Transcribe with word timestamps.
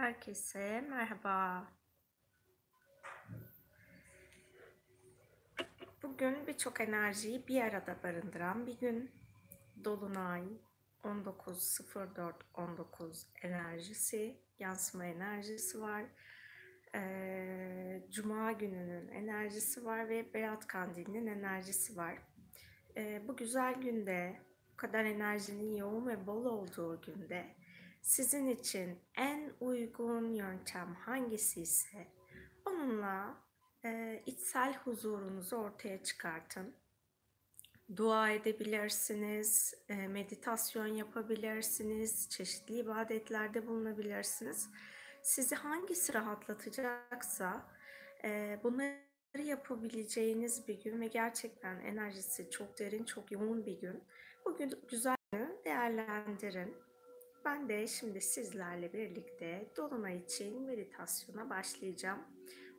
Herkese 0.00 0.80
merhaba. 0.80 1.68
Bugün 6.02 6.46
birçok 6.46 6.80
enerjiyi 6.80 7.48
bir 7.48 7.60
arada 7.60 8.02
barındıran 8.02 8.66
bir 8.66 8.78
gün. 8.78 9.10
Dolunay 9.84 10.42
19.04.19 11.04 13.26
enerjisi, 13.42 14.40
yansıma 14.58 15.04
enerjisi 15.04 15.80
var. 15.80 16.04
Ee, 16.94 18.06
Cuma 18.10 18.52
gününün 18.52 19.08
enerjisi 19.08 19.84
var 19.84 20.08
ve 20.08 20.34
Berat 20.34 20.66
Kandili'nin 20.66 21.26
enerjisi 21.26 21.96
var. 21.96 22.18
Ee, 22.96 23.22
bu 23.28 23.36
güzel 23.36 23.74
günde, 23.74 24.40
bu 24.72 24.76
kadar 24.76 25.04
enerjinin 25.04 25.76
yoğun 25.76 26.06
ve 26.06 26.26
bol 26.26 26.44
olduğu 26.44 27.00
günde 27.00 27.59
sizin 28.02 28.46
için 28.46 28.98
en 29.16 29.52
uygun 29.60 30.32
yöntem 30.32 30.94
hangisi 30.94 31.60
ise 31.60 32.06
onunla 32.66 33.36
e, 33.84 34.22
içsel 34.26 34.74
huzurunuzu 34.76 35.56
ortaya 35.56 36.02
çıkartın. 36.02 36.74
Dua 37.96 38.30
edebilirsiniz, 38.30 39.74
e, 39.88 40.08
meditasyon 40.08 40.86
yapabilirsiniz, 40.86 42.28
çeşitli 42.28 42.78
ibadetlerde 42.78 43.66
bulunabilirsiniz. 43.66 44.70
Sizi 45.22 45.54
hangisi 45.54 46.14
rahatlatacaksa 46.14 47.66
e, 48.24 48.60
bunları 48.62 49.42
yapabileceğiniz 49.44 50.68
bir 50.68 50.82
gün 50.82 51.00
ve 51.00 51.06
gerçekten 51.06 51.80
enerjisi 51.80 52.50
çok 52.50 52.78
derin, 52.78 53.04
çok 53.04 53.32
yoğun 53.32 53.66
bir 53.66 53.80
gün. 53.80 54.04
Bugün 54.44 54.72
güzel 54.90 55.16
değerlendirin. 55.64 56.89
Ben 57.44 57.68
de 57.68 57.86
şimdi 57.86 58.20
sizlerle 58.20 58.92
birlikte 58.92 59.68
Dolunay 59.76 60.16
için 60.16 60.62
meditasyona 60.62 61.50
başlayacağım. 61.50 62.18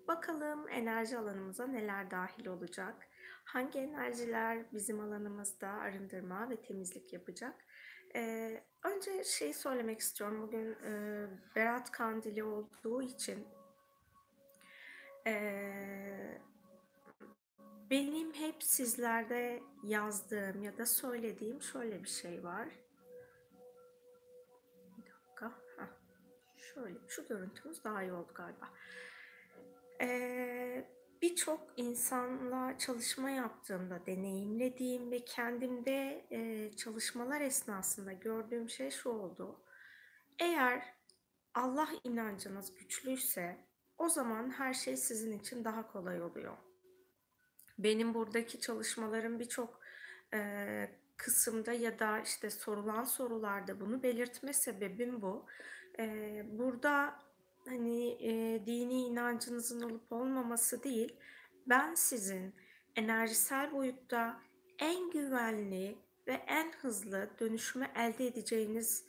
Bakalım 0.08 0.70
enerji 0.70 1.18
alanımıza 1.18 1.68
neler 1.68 2.12
dahil 2.12 2.48
olacak? 2.48 3.08
Hangi 3.44 3.80
enerjiler 3.80 4.74
bizim 4.74 5.00
alanımızda 5.00 5.68
arındırma 5.68 6.50
ve 6.50 6.62
temizlik 6.62 7.14
yapacak? 7.14 7.66
Ee, 8.16 8.64
önce 8.84 9.24
şey 9.24 9.54
söylemek 9.54 10.00
istiyorum. 10.00 10.42
Bugün 10.42 10.76
e, 10.86 11.26
Berat 11.56 11.92
Kandili 11.92 12.44
olduğu 12.44 13.02
için 13.02 13.48
e, 15.28 16.42
benim 17.90 18.34
hep 18.34 18.64
sizlerde 18.64 19.64
yazdığım 19.84 20.64
ya 20.64 20.78
da 20.78 20.86
söylediğim 20.86 21.62
şöyle 21.62 22.04
bir 22.04 22.10
şey 22.10 22.44
var. 22.44 22.68
Şöyle 26.74 26.98
şu 27.08 27.28
görüntümüz 27.28 27.84
daha 27.84 28.04
iyi 28.04 28.14
oldu 28.14 28.32
galiba. 28.36 28.70
Ee, 30.02 30.86
Birçok 31.22 31.68
insanla 31.78 32.78
çalışma 32.78 33.30
yaptığımda 33.30 34.06
deneyimlediğim 34.06 35.12
ve 35.12 35.26
kendimde 35.26 36.26
e, 36.32 36.72
çalışmalar 36.78 37.42
esnasında 37.42 38.14
gördüğüm 38.14 38.70
şey 38.70 38.92
şu 38.92 39.10
oldu. 39.10 39.60
Eğer 40.40 40.94
Allah 41.54 41.90
inancınız 42.04 42.76
güçlüyse 42.76 43.58
o 43.98 44.10
zaman 44.10 44.50
her 44.50 44.74
şey 44.74 44.98
sizin 44.98 45.40
için 45.40 45.66
daha 45.66 45.92
kolay 45.92 46.22
oluyor. 46.22 46.58
Benim 47.80 48.14
buradaki 48.14 48.60
çalışmalarım 48.60 49.40
birçok 49.40 49.82
e, 50.34 50.92
kısımda 51.18 51.74
ya 51.74 52.00
da 52.00 52.20
işte 52.20 52.50
sorulan 52.50 53.04
sorularda 53.04 53.80
bunu 53.80 54.04
belirtme 54.04 54.54
sebebim 54.54 55.22
bu. 55.22 55.46
Ee, 56.00 56.46
burada 56.52 57.20
hani 57.66 58.08
e, 58.10 58.66
dini 58.66 59.02
inancınızın 59.02 59.82
olup 59.82 60.12
olmaması 60.12 60.84
değil, 60.84 61.16
ben 61.68 61.96
sizin 61.96 62.54
enerjisel 62.96 63.72
boyutta 63.72 64.42
en 64.80 65.12
güvenli 65.12 65.98
ve 66.28 66.34
en 66.34 66.72
hızlı 66.72 67.30
dönüşümü 67.40 67.88
elde 67.96 68.28
edeceğiniz 68.28 69.06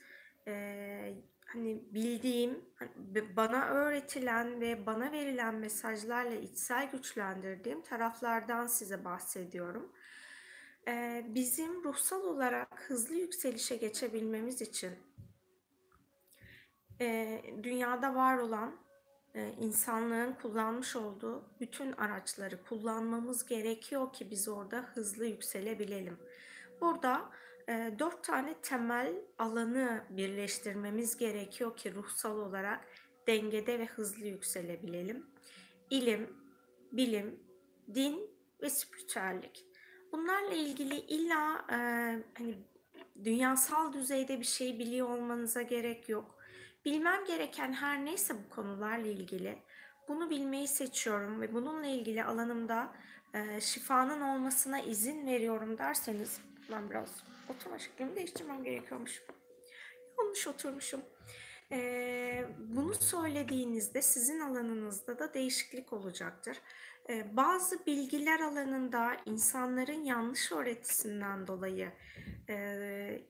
e, 0.46 1.14
hani 1.46 1.82
bildiğim, 1.90 2.64
hani 2.74 2.90
bana 3.36 3.66
öğretilen 3.66 4.60
ve 4.60 4.86
bana 4.86 5.12
verilen 5.12 5.54
mesajlarla 5.54 6.34
içsel 6.34 6.90
güçlendirdiğim 6.90 7.82
taraflardan 7.82 8.66
size 8.66 9.04
bahsediyorum. 9.04 9.92
Ee, 10.88 11.26
bizim 11.28 11.84
ruhsal 11.84 12.22
olarak 12.22 12.80
hızlı 12.88 13.14
yükselişe 13.14 13.76
geçebilmemiz 13.76 14.62
için 14.62 14.92
e, 17.02 17.42
dünyada 17.62 18.14
var 18.14 18.38
olan 18.38 18.76
e, 19.34 19.52
insanlığın 19.60 20.32
kullanmış 20.32 20.96
olduğu 20.96 21.44
bütün 21.60 21.92
araçları 21.92 22.64
kullanmamız 22.64 23.46
gerekiyor 23.46 24.12
ki 24.12 24.30
biz 24.30 24.48
orada 24.48 24.78
hızlı 24.78 25.26
yükselebilelim. 25.26 26.18
Burada 26.80 27.30
e, 27.68 27.94
dört 27.98 28.24
tane 28.24 28.54
temel 28.62 29.14
alanı 29.38 30.04
birleştirmemiz 30.10 31.16
gerekiyor 31.16 31.76
ki 31.76 31.94
ruhsal 31.94 32.38
olarak 32.38 32.84
dengede 33.26 33.78
ve 33.78 33.86
hızlı 33.86 34.26
yükselebilelim. 34.26 35.26
İlim, 35.90 36.36
bilim, 36.92 37.40
din 37.94 38.30
ve 38.62 38.70
spiritüellik. 38.70 39.66
Bunlarla 40.12 40.54
ilgili 40.54 40.96
illa 40.96 41.66
e, 41.70 41.76
hani 42.38 42.58
dünyasal 43.24 43.92
düzeyde 43.92 44.40
bir 44.40 44.44
şey 44.44 44.78
biliyor 44.78 45.08
olmanıza 45.08 45.62
gerek 45.62 46.08
yok. 46.08 46.41
Bilmem 46.84 47.24
gereken 47.24 47.72
her 47.72 48.04
neyse 48.04 48.34
bu 48.44 48.54
konularla 48.54 49.06
ilgili 49.06 49.58
bunu 50.08 50.30
bilmeyi 50.30 50.68
seçiyorum 50.68 51.40
ve 51.40 51.54
bununla 51.54 51.86
ilgili 51.86 52.24
alanımda 52.24 52.92
e, 53.34 53.60
şifanın 53.60 54.20
olmasına 54.20 54.80
izin 54.80 55.26
veriyorum 55.26 55.78
derseniz 55.78 56.40
ben 56.70 56.90
biraz 56.90 57.24
oturma 57.48 57.78
şeklimi 57.78 58.16
değiştirmem 58.16 58.64
gerekiyormuş. 58.64 59.22
Yanlış 60.18 60.46
oturmuşum. 60.46 61.00
E, 61.72 62.44
bunu 62.58 62.94
söylediğinizde 62.94 64.02
sizin 64.02 64.40
alanınızda 64.40 65.18
da 65.18 65.34
değişiklik 65.34 65.92
olacaktır. 65.92 66.56
E, 67.08 67.36
bazı 67.36 67.86
bilgiler 67.86 68.40
alanında 68.40 69.16
insanların 69.26 70.04
yanlış 70.04 70.52
öğretisinden 70.52 71.46
dolayı 71.46 71.92
e, 72.48 73.22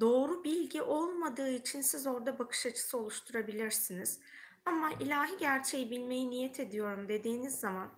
doğru 0.00 0.44
bilgi 0.44 0.82
olmadığı 0.82 1.50
için 1.50 1.80
siz 1.80 2.06
orada 2.06 2.38
bakış 2.38 2.66
açısı 2.66 2.98
oluşturabilirsiniz. 2.98 4.20
Ama 4.64 4.90
ilahi 5.00 5.36
gerçeği 5.38 5.90
bilmeyi 5.90 6.30
niyet 6.30 6.60
ediyorum 6.60 7.08
dediğiniz 7.08 7.60
zaman 7.60 7.90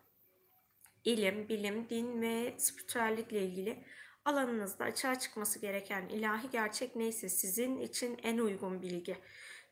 ilim, 1.04 1.48
bilim, 1.48 1.88
din 1.88 2.22
ve 2.22 2.54
spiritüellikle 2.58 3.42
ilgili 3.42 3.84
alanınızda 4.24 4.84
açığa 4.84 5.18
çıkması 5.18 5.58
gereken 5.58 6.08
ilahi 6.08 6.50
gerçek 6.50 6.96
neyse 6.96 7.28
sizin 7.28 7.78
için 7.78 8.18
en 8.22 8.38
uygun 8.38 8.82
bilgi. 8.82 9.16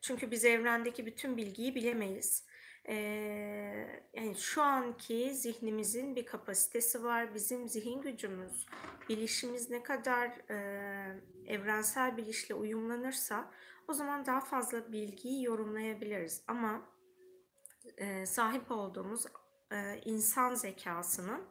Çünkü 0.00 0.30
biz 0.30 0.44
evrendeki 0.44 1.06
bütün 1.06 1.36
bilgiyi 1.36 1.74
bilemeyiz. 1.74 2.44
Ee, 2.88 4.02
yani 4.14 4.34
şu 4.36 4.62
anki 4.62 5.34
zihnimizin 5.34 6.16
bir 6.16 6.26
kapasitesi 6.26 7.04
var. 7.04 7.34
Bizim 7.34 7.68
zihin 7.68 8.02
gücümüz, 8.02 8.66
bilişimiz 9.08 9.70
ne 9.70 9.82
kadar 9.82 10.50
e, 10.50 10.56
evrensel 11.46 12.16
bilişle 12.16 12.54
uyumlanırsa 12.54 13.50
o 13.88 13.92
zaman 13.92 14.26
daha 14.26 14.40
fazla 14.40 14.92
bilgiyi 14.92 15.44
yorumlayabiliriz. 15.44 16.42
Ama 16.46 16.82
e, 17.96 18.26
sahip 18.26 18.70
olduğumuz 18.70 19.26
e, 19.72 20.00
insan 20.04 20.54
zekasının 20.54 21.42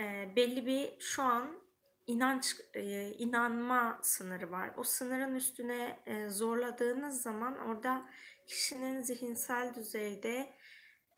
e, 0.00 0.32
belli 0.36 0.66
bir 0.66 1.00
şu 1.00 1.22
an 1.22 1.66
inanç 2.06 2.56
e, 2.74 3.10
inanma 3.10 3.98
sınırı 4.02 4.50
var. 4.50 4.70
O 4.76 4.82
sınırın 4.82 5.34
üstüne 5.34 6.00
e, 6.06 6.28
zorladığınız 6.28 7.22
zaman 7.22 7.58
orada 7.58 8.08
kişinin 8.46 9.02
zihinsel 9.02 9.74
düzeyde 9.74 10.55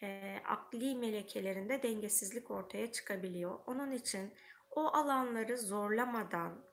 e, 0.02 0.38
akli 0.44 0.94
melekelerinde 0.94 1.82
dengesizlik 1.82 2.50
ortaya 2.50 2.92
çıkabiliyor. 2.92 3.58
Onun 3.66 3.90
için 3.90 4.32
o 4.70 4.86
alanları 4.86 5.58
zorlamadan 5.58 6.64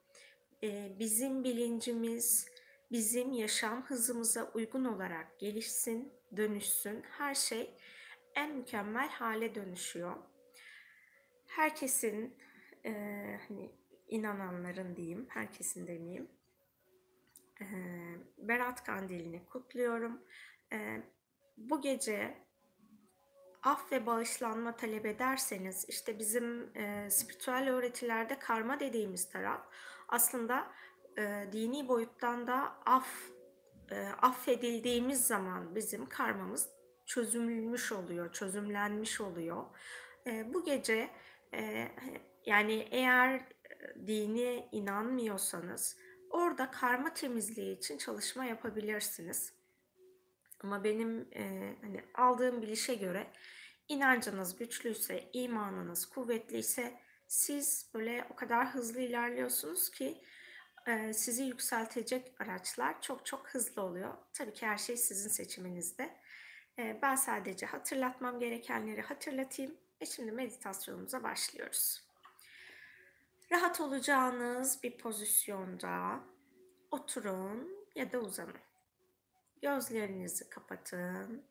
e, 0.64 0.96
bizim 1.00 1.44
bilincimiz, 1.44 2.48
bizim 2.92 3.32
yaşam 3.32 3.84
hızımıza 3.84 4.52
uygun 4.54 4.86
olarak 4.86 5.40
gelişsin, 5.40 6.14
dönüşsün. 6.38 7.02
Her 7.02 7.36
şey 7.36 7.78
en 8.36 8.56
mükemmel 8.56 9.10
hale 9.10 9.56
dönüşüyor. 9.56 10.16
Herkesin 11.48 12.38
e, 12.86 12.92
hani 13.48 13.72
inananların 14.08 14.96
diyeyim, 14.96 15.26
herkesin 15.30 15.88
demeyeyim. 15.88 16.28
E, 17.62 17.66
Berat 18.38 18.84
Kandilini 18.84 19.46
kutluyorum. 19.46 20.22
E, 20.74 21.02
bu 21.58 21.82
gece 21.82 22.45
af 23.66 23.92
ve 23.92 24.06
bağışlanma 24.06 24.76
talep 24.76 25.06
ederseniz 25.06 25.86
işte 25.90 26.20
bizim 26.20 26.78
e, 26.78 27.10
spiritüel 27.10 27.70
öğretilerde 27.70 28.40
karma 28.40 28.80
dediğimiz 28.80 29.30
taraf 29.30 29.62
aslında 30.08 30.72
e, 31.18 31.48
dini 31.52 31.88
boyuttan 31.88 32.48
da 32.48 32.76
af 32.86 33.08
e, 33.92 34.06
affedildiğimiz 34.06 35.28
zaman 35.28 35.76
bizim 35.76 36.10
karmamız 36.10 36.70
çözülmüş 37.06 37.92
oluyor, 37.92 38.32
çözümlenmiş 38.32 39.22
oluyor. 39.22 39.66
E, 40.28 40.54
bu 40.54 40.64
gece 40.64 41.10
e, 41.54 41.88
yani 42.46 42.88
eğer 42.92 43.42
dini 44.08 44.70
inanmıyorsanız 44.72 45.98
orada 46.30 46.72
karma 46.72 47.14
temizliği 47.14 47.78
için 47.78 47.98
çalışma 47.98 48.46
yapabilirsiniz. 48.46 49.55
Ama 50.66 50.84
benim 50.84 51.28
e, 51.36 51.76
hani 51.82 52.04
aldığım 52.16 52.62
bilişe 52.62 52.96
göre 52.96 53.28
inancınız 53.88 54.58
güçlüyse, 54.58 55.30
imanınız 55.34 56.06
kuvvetliyse 56.06 57.00
siz 57.28 57.90
böyle 57.94 58.28
o 58.30 58.36
kadar 58.36 58.74
hızlı 58.74 59.02
ilerliyorsunuz 59.02 59.92
ki 59.92 60.22
e, 60.88 61.14
sizi 61.14 61.44
yükseltecek 61.44 62.42
araçlar 62.42 63.02
çok 63.02 63.26
çok 63.26 63.50
hızlı 63.50 63.82
oluyor. 63.82 64.14
Tabii 64.34 64.54
ki 64.54 64.68
her 64.68 64.78
şey 64.78 64.98
sizin 64.98 65.30
seçiminizde. 65.30 66.16
E, 66.80 67.00
ben 67.02 67.16
sadece 67.16 67.66
hatırlatmam 67.66 68.40
gerekenleri 68.40 69.02
hatırlatayım 69.02 69.78
ve 70.02 70.06
şimdi 70.06 70.32
meditasyonumuza 70.32 71.24
başlıyoruz. 71.24 72.04
Rahat 73.52 73.82
olacağınız 73.82 74.84
bir 74.84 74.98
pozisyonda 74.98 76.20
oturun 76.92 77.88
ya 77.96 78.12
da 78.12 78.20
uzanın. 78.20 78.75
Gözlerinizi 79.66 80.50
kapatın. 80.50 81.44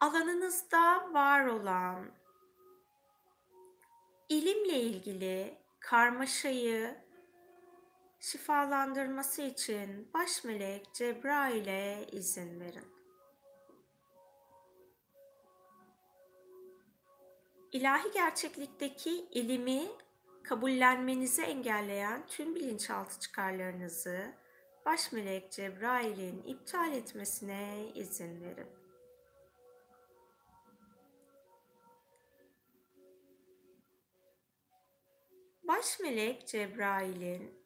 Alanınızda 0.00 1.12
var 1.12 1.46
olan 1.46 2.10
ilimle 4.28 4.80
ilgili 4.80 5.58
karmaşayı 5.80 6.96
şifalandırması 8.20 9.42
için 9.42 10.10
baş 10.14 10.44
melek 10.44 10.94
Cebrail'e 10.94 12.06
izin 12.12 12.60
verin. 12.60 12.86
İlahi 17.72 18.10
gerçeklikteki 18.10 19.10
ilimi 19.10 19.88
kabullenmenizi 20.42 21.42
engelleyen 21.42 22.26
tüm 22.26 22.54
bilinçaltı 22.54 23.20
çıkarlarınızı 23.20 24.34
baş 24.86 25.12
melek 25.12 25.52
Cebrail'in 25.52 26.42
iptal 26.42 26.92
etmesine 26.92 27.92
izin 27.94 28.40
verin. 28.40 28.66
Baş 35.62 36.00
melek 36.00 36.48
Cebrail'in 36.48 37.64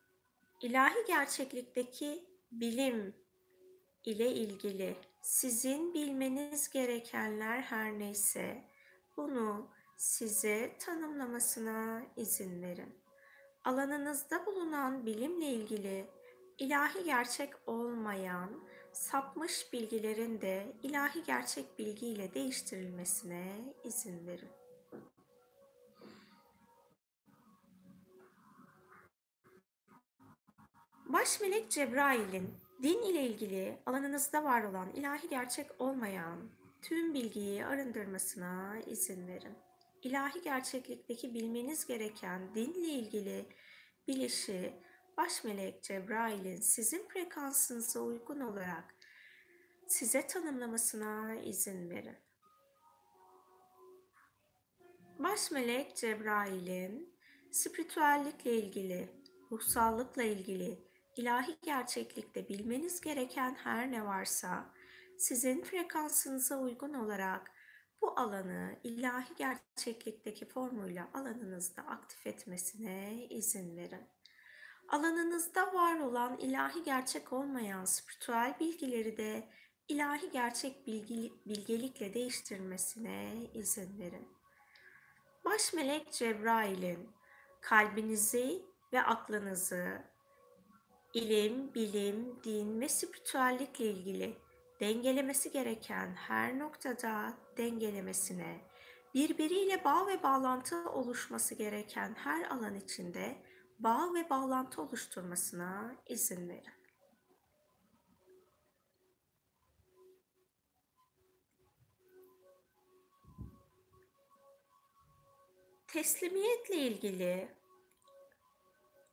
ilahi 0.62 1.04
gerçeklikteki 1.06 2.24
bilim 2.52 3.14
ile 4.04 4.32
ilgili 4.32 4.96
sizin 5.22 5.94
bilmeniz 5.94 6.70
gerekenler 6.70 7.62
her 7.62 7.98
neyse 7.98 8.64
bunu 9.16 9.70
size 9.96 10.76
tanımlamasına 10.78 12.02
izin 12.16 12.62
verin. 12.62 12.94
Alanınızda 13.64 14.46
bulunan 14.46 15.06
bilimle 15.06 15.46
ilgili 15.46 16.06
ilahi 16.58 17.04
gerçek 17.04 17.52
olmayan 17.66 18.50
sapmış 18.92 19.72
bilgilerin 19.72 20.40
de 20.40 20.76
ilahi 20.82 21.22
gerçek 21.22 21.78
bilgiyle 21.78 22.34
değiştirilmesine 22.34 23.74
izin 23.84 24.26
verin. 24.26 24.48
Baş 31.06 31.40
melek 31.40 31.70
Cebrail'in 31.70 32.54
din 32.82 33.02
ile 33.02 33.22
ilgili 33.22 33.78
alanınızda 33.86 34.44
var 34.44 34.62
olan 34.62 34.90
ilahi 34.92 35.28
gerçek 35.28 35.70
olmayan 35.78 36.50
tüm 36.82 37.14
bilgiyi 37.14 37.66
arındırmasına 37.66 38.78
izin 38.86 39.26
verin 39.26 39.65
ilahi 40.06 40.42
gerçeklikteki 40.42 41.34
bilmeniz 41.34 41.86
gereken 41.86 42.54
dinle 42.54 42.88
ilgili 42.88 43.46
bilişi 44.08 44.72
baş 45.16 45.44
melek 45.44 45.82
Cebrail'in 45.82 46.60
sizin 46.60 47.08
frekansınıza 47.08 48.00
uygun 48.00 48.40
olarak 48.40 48.94
size 49.86 50.26
tanımlamasına 50.26 51.34
izin 51.34 51.90
verin. 51.90 52.16
Baş 55.18 55.50
melek 55.50 55.96
Cebrail'in 55.96 57.18
spiritüellikle 57.50 58.52
ilgili, 58.52 59.08
ruhsallıkla 59.52 60.22
ilgili, 60.22 60.78
ilahi 61.16 61.56
gerçeklikte 61.62 62.48
bilmeniz 62.48 63.00
gereken 63.00 63.54
her 63.54 63.92
ne 63.92 64.04
varsa 64.04 64.74
sizin 65.18 65.62
frekansınıza 65.62 66.58
uygun 66.58 66.94
olarak 66.94 67.55
bu 68.02 68.20
alanı 68.20 68.76
ilahi 68.84 69.34
gerçeklikteki 69.36 70.48
formuyla 70.48 71.08
alanınızda 71.14 71.82
aktif 71.82 72.26
etmesine 72.26 73.26
izin 73.30 73.76
verin. 73.76 74.08
Alanınızda 74.88 75.74
var 75.74 75.98
olan 75.98 76.38
ilahi 76.38 76.82
gerçek 76.82 77.32
olmayan 77.32 77.84
spiritüel 77.84 78.54
bilgileri 78.60 79.16
de 79.16 79.48
ilahi 79.88 80.30
gerçek 80.30 80.86
bilgi, 80.86 81.32
bilgelikle 81.46 82.14
değiştirmesine 82.14 83.50
izin 83.54 83.98
verin. 83.98 84.28
Baş 85.44 85.72
melek 85.72 86.12
Cebrail'in 86.12 87.10
kalbinizi 87.60 88.62
ve 88.92 89.02
aklınızı 89.02 90.02
ilim, 91.14 91.74
bilim, 91.74 92.42
din 92.44 92.80
ve 92.80 92.88
spiritüellikle 92.88 93.84
ilgili 93.84 94.45
dengelemesi 94.80 95.52
gereken 95.52 96.14
her 96.14 96.58
noktada 96.58 97.32
dengelemesine, 97.56 98.60
birbiriyle 99.14 99.84
bağ 99.84 100.06
ve 100.06 100.22
bağlantı 100.22 100.90
oluşması 100.90 101.54
gereken 101.54 102.14
her 102.14 102.50
alan 102.50 102.74
içinde 102.74 103.42
bağ 103.78 104.14
ve 104.14 104.30
bağlantı 104.30 104.82
oluşturmasına 104.82 105.96
izin 106.06 106.48
verin. 106.48 106.76
Teslimiyetle 115.86 116.76
ilgili 116.76 117.48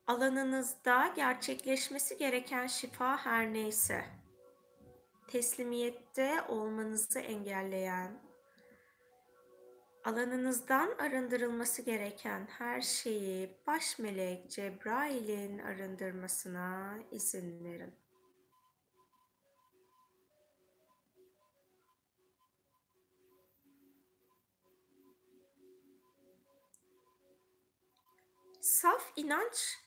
alanınızda 0.08 1.14
gerçekleşmesi 1.16 2.18
gereken 2.18 2.68
şifa 2.68 3.18
her 3.18 3.54
neyse 3.54 4.23
teslimiyette 5.28 6.42
olmanızı 6.48 7.20
engelleyen, 7.20 8.22
alanınızdan 10.04 10.96
arındırılması 10.98 11.82
gereken 11.82 12.48
her 12.50 12.82
şeyi 12.82 13.58
baş 13.68 14.00
melek 14.00 14.52
Cebrail'in 14.52 15.60
arındırmasına 15.60 17.00
izin 17.12 17.64
verin. 17.64 17.94
Saf 28.62 29.14
inanç 29.16 29.78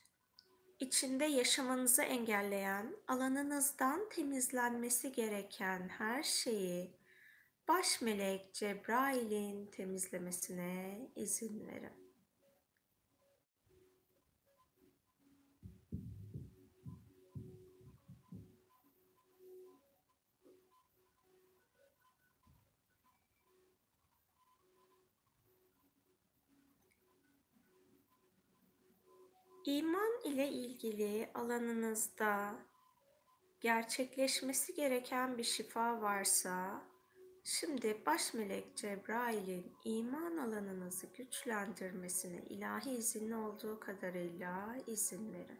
içinde 0.79 1.25
yaşamanızı 1.25 2.01
engelleyen, 2.01 2.95
alanınızdan 3.07 4.09
temizlenmesi 4.09 5.11
gereken 5.11 5.89
her 5.89 6.23
şeyi 6.23 6.97
baş 7.67 8.01
melek 8.01 8.53
Cebrail'in 8.53 9.65
temizlemesine 9.65 11.09
izin 11.15 11.67
verin. 11.67 12.06
İman 29.67 30.21
ile 30.23 30.49
ilgili 30.49 31.29
alanınızda 31.33 32.55
gerçekleşmesi 33.61 34.73
gereken 34.73 35.37
bir 35.37 35.43
şifa 35.43 36.01
varsa 36.01 36.81
şimdi 37.43 38.01
baş 38.05 38.33
melek 38.33 38.77
Cebrail'in 38.77 39.75
iman 39.85 40.37
alanınızı 40.37 41.07
güçlendirmesine 41.07 42.41
ilahi 42.49 42.91
izinli 42.91 43.35
olduğu 43.35 43.79
kadarıyla 43.79 44.75
izin 44.87 45.33
verin. 45.33 45.59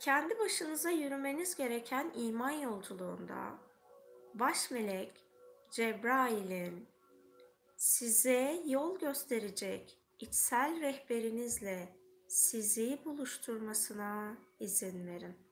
Kendi 0.00 0.38
başınıza 0.38 0.90
yürümeniz 0.90 1.56
gereken 1.56 2.12
iman 2.14 2.50
yolculuğunda 2.50 3.58
baş 4.34 4.70
melek 4.70 5.24
Cebrail'in 5.70 6.93
size 7.76 8.62
yol 8.66 8.98
gösterecek 8.98 9.98
içsel 10.20 10.80
rehberinizle 10.80 11.88
sizi 12.28 12.98
buluşturmasına 13.04 14.38
izin 14.60 15.06
verin. 15.06 15.43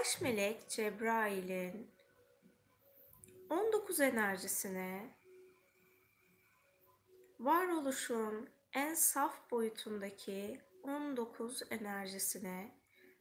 Baş 0.00 0.20
melek 0.20 0.68
Cebrail'in 0.68 1.90
19 3.50 4.00
enerjisine 4.00 5.16
varoluşun 7.40 8.48
en 8.72 8.94
saf 8.94 9.50
boyutundaki 9.50 10.60
19 10.82 11.62
enerjisine 11.70 12.70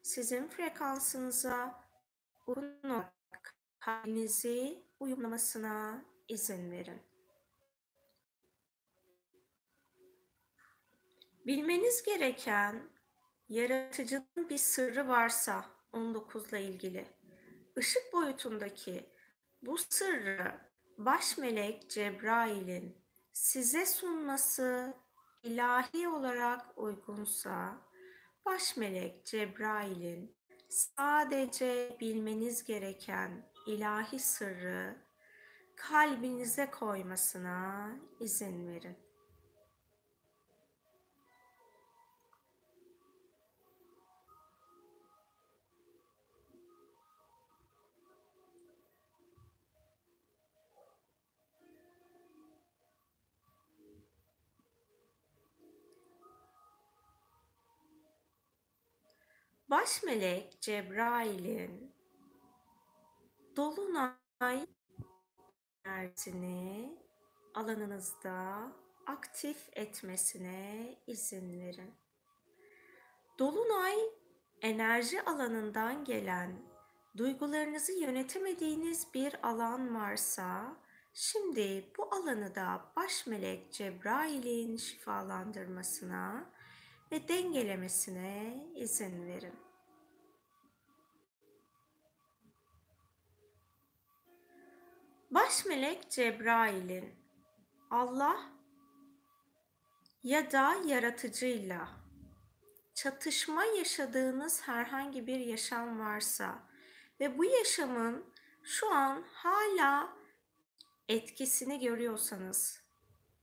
sizin 0.02 0.48
frekansınıza 0.48 1.84
uygun 2.48 2.90
olarak 2.90 3.56
kalbinizi 3.80 4.84
uyumlamasına 5.00 6.06
izin 6.28 6.72
verin. 6.72 7.02
Bilmeniz 11.46 12.04
gereken 12.04 12.90
yaratıcının 13.50 14.50
bir 14.50 14.58
sırrı 14.58 15.08
varsa 15.08 15.75
19 15.96 16.50
ile 16.50 16.64
ilgili 16.64 17.06
ışık 17.78 18.14
boyutundaki 18.14 19.06
bu 19.62 19.78
sırrı 19.78 20.52
baş 20.98 21.38
melek 21.38 21.90
Cebrail'in 21.90 22.98
size 23.34 23.86
sunması 23.86 24.94
ilahi 25.44 26.08
olarak 26.08 26.78
uygunsa 26.78 27.78
baş 28.46 28.78
melek 28.78 29.26
Cebrail'in 29.26 30.36
sadece 30.70 31.98
bilmeniz 32.00 32.64
gereken 32.64 33.52
ilahi 33.68 34.20
sırrı 34.20 34.96
kalbinize 35.76 36.72
koymasına 36.72 37.90
izin 38.20 38.68
verin. 38.68 38.98
Baş 59.76 60.04
melek 60.04 60.62
Cebrail'in 60.62 61.92
dolunay 63.56 64.68
enerjisini 65.86 67.00
alanınızda 67.54 68.68
aktif 69.06 69.58
etmesine 69.74 70.96
izin 71.08 71.60
verin. 71.60 71.94
Dolunay 73.40 73.96
enerji 74.62 75.22
alanından 75.22 76.04
gelen 76.06 76.52
duygularınızı 77.18 77.92
yönetemediğiniz 77.92 79.08
bir 79.14 79.48
alan 79.48 79.96
varsa 79.96 80.78
şimdi 81.14 81.92
bu 81.98 82.16
alanı 82.16 82.56
da 82.56 82.92
baş 82.96 83.28
melek 83.28 83.74
Cebrail'in 83.74 84.78
şifalandırmasına 84.78 86.55
ve 87.12 87.28
dengelemesine 87.28 88.64
izin 88.76 89.28
verin. 89.28 89.56
Baş 95.32 95.66
melek 95.66 96.12
Cebrail'in 96.12 97.16
Allah 97.92 98.40
ya 100.24 100.52
da 100.52 100.76
yaratıcıyla 100.86 101.90
çatışma 102.94 103.66
yaşadığınız 103.66 104.62
herhangi 104.62 105.28
bir 105.28 105.40
yaşam 105.40 106.00
varsa 106.00 106.60
ve 107.20 107.38
bu 107.38 107.46
yaşamın 107.46 108.26
şu 108.64 108.94
an 108.94 109.24
hala 109.34 110.10
etkisini 111.10 111.80
görüyorsanız 111.80 112.84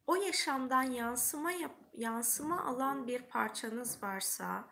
o 0.06 0.14
yaşamdan 0.14 0.82
yansıma 0.82 1.52
yap, 1.52 1.74
yansıma 1.94 2.64
alan 2.64 3.06
bir 3.06 3.22
parçanız 3.22 4.02
varsa 4.02 4.64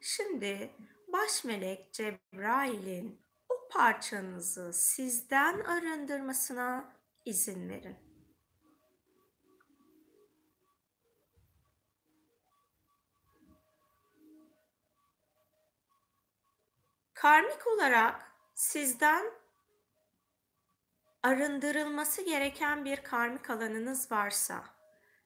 şimdi 0.00 0.70
baş 1.08 1.44
melek 1.44 1.92
Cebrail'in 1.92 3.22
o 3.48 3.68
parçanızı 3.68 4.72
sizden 4.72 5.60
arındırmasına 5.60 6.92
izin 7.24 7.68
verin. 7.68 7.96
Karmik 17.14 17.66
olarak 17.66 18.32
sizden 18.54 19.32
arındırılması 21.22 22.22
gereken 22.22 22.84
bir 22.84 23.02
karmik 23.02 23.50
alanınız 23.50 24.12
varsa, 24.12 24.64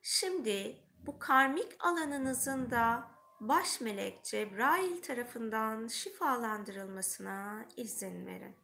şimdi 0.02 0.83
bu 1.06 1.18
karmik 1.18 1.84
alanınızın 1.84 2.70
da 2.70 3.10
baş 3.40 3.80
melek 3.80 4.24
Cebrail 4.24 5.02
tarafından 5.02 5.88
şifalandırılmasına 5.88 7.66
izin 7.76 8.26
verin. 8.26 8.56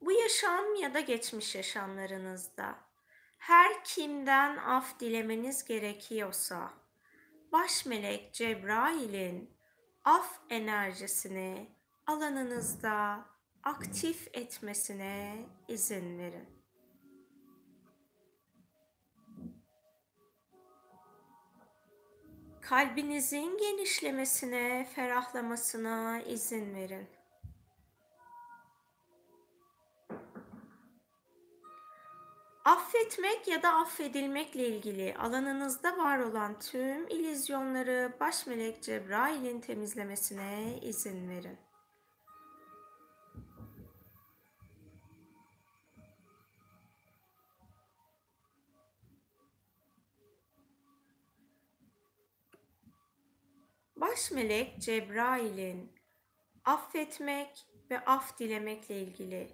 Bu 0.00 0.12
yaşam 0.12 0.74
ya 0.74 0.94
da 0.94 1.00
geçmiş 1.00 1.54
yaşamlarınızda 1.54 2.74
her 3.38 3.84
kimden 3.84 4.56
af 4.56 5.00
dilemeniz 5.00 5.64
gerekiyorsa 5.64 6.70
baş 7.52 7.86
melek 7.86 8.34
Cebrail'in 8.34 9.50
af 10.04 10.40
enerjisini 10.50 11.76
alanınızda 12.06 13.24
aktif 13.62 14.28
etmesine 14.32 15.46
izin 15.68 16.18
verin. 16.18 16.55
Kalbinizin 22.68 23.58
genişlemesine, 23.58 24.88
ferahlamasına 24.94 26.20
izin 26.20 26.74
verin. 26.74 27.06
Affetmek 32.64 33.48
ya 33.48 33.62
da 33.62 33.72
affedilmekle 33.72 34.68
ilgili 34.68 35.14
alanınızda 35.18 35.98
var 35.98 36.18
olan 36.18 36.58
tüm 36.58 37.08
ilizyonları 37.08 38.12
baş 38.20 38.46
melek 38.46 38.82
Cebrail'in 38.82 39.60
temizlemesine 39.60 40.78
izin 40.82 41.28
verin. 41.28 41.65
Baş 54.16 54.30
melek 54.30 54.80
Cebrail'in 54.80 55.92
affetmek 56.64 57.66
ve 57.90 58.04
af 58.04 58.38
dilemekle 58.38 59.00
ilgili 59.00 59.50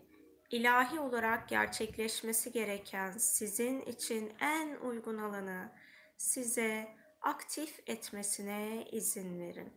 ilahi 0.51 1.01
olarak 1.01 1.49
gerçekleşmesi 1.49 2.53
gereken 2.53 3.11
sizin 3.11 3.81
için 3.81 4.33
en 4.41 4.77
uygun 4.77 5.19
alanı 5.19 5.73
size 6.17 6.97
aktif 7.23 7.81
etmesine 7.87 8.89
izin 8.93 9.41
verin. 9.41 9.73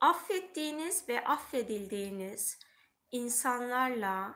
Affettiğiniz 0.00 1.08
ve 1.08 1.24
affedildiğiniz 1.24 2.58
insanlarla 3.12 4.34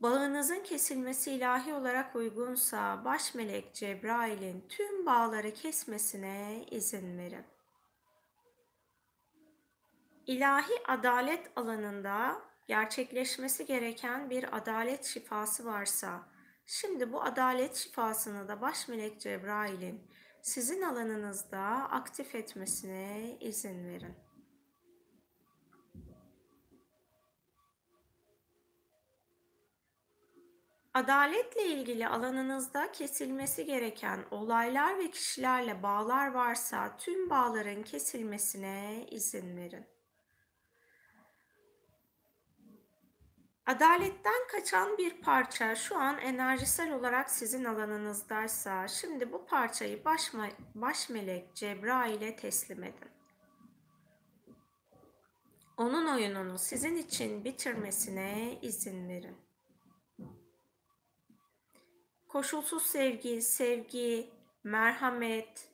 bağınızın 0.00 0.62
kesilmesi 0.62 1.32
ilahi 1.32 1.74
olarak 1.74 2.16
uygunsa 2.16 3.04
baş 3.04 3.34
melek 3.34 3.74
Cebrail'in 3.74 4.64
tüm 4.68 5.06
bağları 5.06 5.54
kesmesine 5.54 6.64
izin 6.70 7.18
verin 7.18 7.44
ilahi 10.30 10.82
adalet 10.88 11.50
alanında 11.56 12.42
gerçekleşmesi 12.66 13.66
gereken 13.66 14.30
bir 14.30 14.56
adalet 14.56 15.04
şifası 15.04 15.64
varsa, 15.64 16.28
şimdi 16.66 17.12
bu 17.12 17.22
adalet 17.22 17.76
şifasını 17.76 18.48
da 18.48 18.60
baş 18.60 18.88
melek 18.88 19.20
Cebrail'in 19.20 20.10
sizin 20.42 20.82
alanınızda 20.82 21.60
aktif 21.90 22.34
etmesine 22.34 23.36
izin 23.40 23.88
verin. 23.88 24.14
Adaletle 30.94 31.66
ilgili 31.66 32.08
alanınızda 32.08 32.92
kesilmesi 32.92 33.66
gereken 33.66 34.24
olaylar 34.30 34.98
ve 34.98 35.10
kişilerle 35.10 35.82
bağlar 35.82 36.32
varsa 36.32 36.96
tüm 36.96 37.30
bağların 37.30 37.82
kesilmesine 37.82 39.06
izin 39.10 39.56
verin. 39.56 39.99
Adaletten 43.70 44.46
kaçan 44.48 44.98
bir 44.98 45.20
parça 45.20 45.74
şu 45.74 45.96
an 45.96 46.18
enerjisel 46.18 46.92
olarak 46.92 47.30
sizin 47.30 47.64
alanınızdaysa 47.64 48.88
şimdi 48.88 49.32
bu 49.32 49.46
parçayı 49.46 50.04
baş, 50.04 50.32
baş 50.74 51.08
melek 51.08 51.54
Cebrail'e 51.54 52.36
teslim 52.36 52.84
edin. 52.84 53.10
Onun 55.76 56.06
oyununu 56.06 56.58
sizin 56.58 56.96
için 56.96 57.44
bitirmesine 57.44 58.58
izin 58.62 59.08
verin. 59.08 59.36
Koşulsuz 62.28 62.82
sevgi, 62.82 63.42
sevgi, 63.42 64.30
merhamet, 64.64 65.68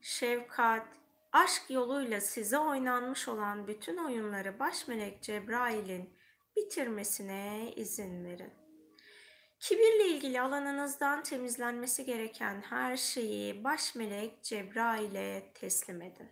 şefkat, 0.00 0.86
aşk 1.32 1.62
yoluyla 1.70 2.20
size 2.20 2.58
oynanmış 2.58 3.28
olan 3.28 3.66
bütün 3.66 3.96
oyunları 3.96 4.58
baş 4.58 4.88
melek 4.88 5.22
Cebrail'in 5.22 6.23
bitirmesine 6.56 7.72
izin 7.76 8.24
verin. 8.24 8.52
Kibirle 9.60 10.08
ilgili 10.08 10.40
alanınızdan 10.40 11.22
temizlenmesi 11.22 12.04
gereken 12.04 12.60
her 12.60 12.96
şeyi 12.96 13.64
baş 13.64 13.94
melek 13.94 14.42
Cebrail'e 14.42 15.52
teslim 15.54 16.02
edin. 16.02 16.28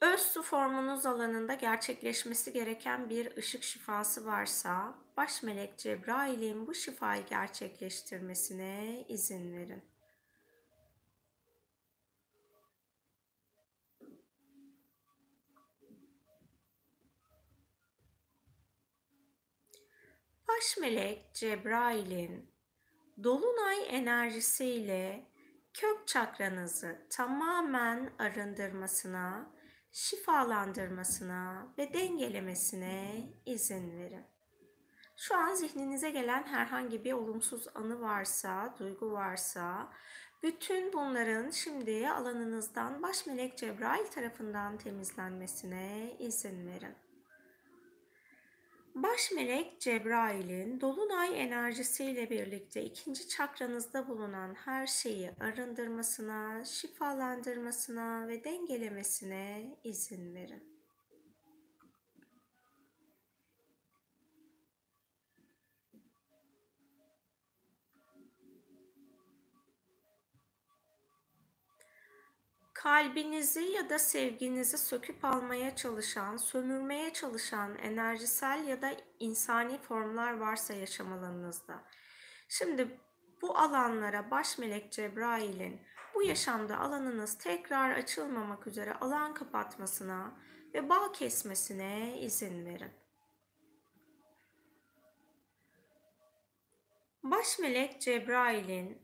Öz 0.00 0.20
su 0.20 0.42
formunuz 0.42 1.06
alanında 1.06 1.54
gerçekleşmesi 1.54 2.52
gereken 2.52 3.10
bir 3.10 3.36
ışık 3.36 3.62
şifası 3.62 4.26
varsa 4.26 4.94
baş 5.16 5.42
melek 5.42 5.78
Cebrail'in 5.78 6.66
bu 6.66 6.74
şifayı 6.74 7.26
gerçekleştirmesine 7.26 9.04
izin 9.08 9.52
verin. 9.56 9.93
Baş 20.56 20.76
melek 20.76 21.34
Cebrail'in 21.34 22.50
dolunay 23.24 23.76
enerjisiyle 23.88 25.26
kök 25.72 26.08
çakranızı 26.08 27.06
tamamen 27.10 28.10
arındırmasına, 28.18 29.50
şifalandırmasına 29.92 31.68
ve 31.78 31.92
dengelemesine 31.92 33.28
izin 33.46 33.98
verin. 33.98 34.24
Şu 35.16 35.36
an 35.36 35.54
zihninize 35.54 36.10
gelen 36.10 36.42
herhangi 36.42 37.04
bir 37.04 37.12
olumsuz 37.12 37.66
anı 37.74 38.00
varsa, 38.00 38.74
duygu 38.78 39.12
varsa, 39.12 39.92
bütün 40.42 40.92
bunların 40.92 41.50
şimdi 41.50 42.08
alanınızdan 42.08 43.02
baş 43.02 43.26
melek 43.26 43.58
Cebrail 43.58 44.06
tarafından 44.06 44.78
temizlenmesine 44.78 46.16
izin 46.18 46.66
verin. 46.66 47.03
Baş 48.94 49.32
melek 49.32 49.80
Cebrail'in 49.80 50.80
dolunay 50.80 51.42
enerjisiyle 51.42 52.30
birlikte 52.30 52.82
ikinci 52.84 53.28
çakranızda 53.28 54.08
bulunan 54.08 54.54
her 54.54 54.86
şeyi 54.86 55.30
arındırmasına, 55.40 56.64
şifalandırmasına 56.64 58.28
ve 58.28 58.44
dengelemesine 58.44 59.76
izin 59.84 60.34
verin. 60.34 60.73
Kalbinizi 72.84 73.62
ya 73.62 73.90
da 73.90 73.98
sevginizi 73.98 74.78
söküp 74.78 75.24
almaya 75.24 75.76
çalışan, 75.76 76.36
sömürmeye 76.36 77.12
çalışan 77.12 77.78
enerjisel 77.78 78.64
ya 78.68 78.82
da 78.82 78.96
insani 79.20 79.78
formlar 79.78 80.38
varsa 80.38 80.74
yaşam 80.74 81.12
alanınızda. 81.12 81.84
Şimdi 82.48 83.00
bu 83.42 83.58
alanlara 83.58 84.30
baş 84.30 84.58
melek 84.58 84.92
Cebrail'in 84.92 85.80
bu 86.14 86.22
yaşamda 86.22 86.78
alanınız 86.78 87.38
tekrar 87.38 87.90
açılmamak 87.90 88.66
üzere 88.66 88.94
alan 88.94 89.34
kapatmasına 89.34 90.32
ve 90.74 90.88
bağ 90.88 91.12
kesmesine 91.12 92.20
izin 92.20 92.66
verin. 92.66 92.92
Baş 97.22 97.58
melek 97.58 98.00
Cebrail'in 98.00 98.98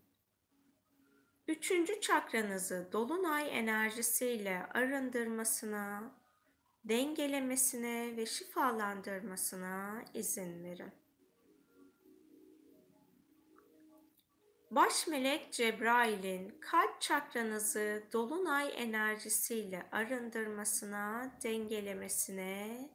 Üçüncü 1.50 2.00
çakranızı 2.00 2.88
dolunay 2.92 3.58
enerjisiyle 3.58 4.66
arındırmasına, 4.74 6.14
dengelemesine 6.84 8.16
ve 8.16 8.26
şifalandırmasına 8.26 10.04
izin 10.14 10.64
verin. 10.64 10.92
Baş 14.70 15.06
melek 15.06 15.52
Cebrail'in 15.52 16.58
kalp 16.60 17.00
çakranızı 17.00 18.02
dolunay 18.12 18.72
enerjisiyle 18.76 19.86
arındırmasına, 19.92 21.32
dengelemesine, 21.42 22.90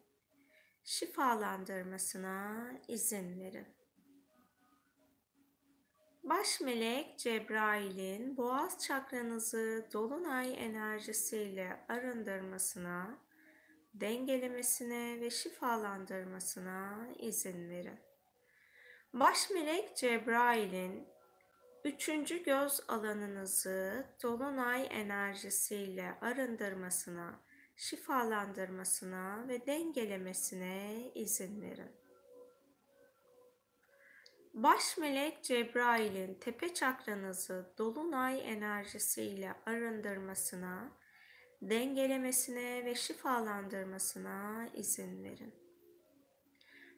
şifalandırmasına 0.84 2.72
izin 2.88 3.40
verin. 3.40 3.75
Baş 6.26 6.62
melek 6.62 7.20
Cebrail'in 7.20 8.38
boğaz 8.38 8.84
çakranızı 8.84 9.86
dolunay 9.94 10.66
enerjisiyle 10.66 11.86
arındırmasına, 11.90 13.18
dengelemesine 13.94 15.22
ve 15.22 15.30
şifalandırmasına 15.30 17.08
izin 17.20 17.70
verin. 17.70 18.00
Baş 19.14 19.50
melek 19.50 19.98
Cebrail'in 19.98 21.08
üçüncü 21.84 22.44
göz 22.44 22.82
alanınızı 22.88 24.06
dolunay 24.24 24.88
enerjisiyle 24.92 26.18
arındırmasına, 26.22 27.40
şifalandırmasına 27.76 29.48
ve 29.48 29.66
dengelemesine 29.66 31.12
izin 31.16 31.62
verin. 31.62 32.05
Baş 34.56 34.98
melek 34.98 35.44
Cebrail'in 35.44 36.34
tepe 36.34 36.74
çakranızı 36.74 37.74
dolunay 37.78 38.52
enerjisiyle 38.52 39.56
arındırmasına, 39.66 40.92
dengelemesine 41.62 42.86
ve 42.86 42.96
şifalandırmasına 42.96 44.68
izin 44.74 45.24
verin. 45.24 45.54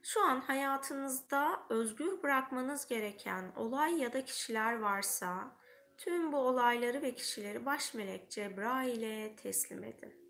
Şu 0.04 0.22
an 0.24 0.42
hayatınızda 0.42 1.64
özgür 1.70 2.24
bırakmanız 2.24 2.88
gereken 2.88 3.52
olay 3.56 4.02
ya 4.02 4.14
da 4.14 4.26
kişiler 4.26 4.80
varsa 4.80 5.56
tüm 5.98 6.32
bu 6.32 6.38
olayları 6.38 7.02
ve 7.02 7.16
kişileri 7.16 7.66
baş 7.66 7.94
melek 7.94 8.32
Cebrail'e 8.32 9.36
teslim 9.36 9.84
edin 9.84 10.27